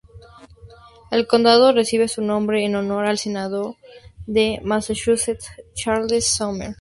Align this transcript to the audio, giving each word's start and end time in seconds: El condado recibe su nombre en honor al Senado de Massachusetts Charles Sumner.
El 1.11 1.27
condado 1.27 1.73
recibe 1.73 2.07
su 2.07 2.23
nombre 2.23 2.65
en 2.65 2.75
honor 2.75 3.05
al 3.05 3.19
Senado 3.19 3.77
de 4.25 4.59
Massachusetts 4.63 5.51
Charles 5.75 6.25
Sumner. 6.27 6.69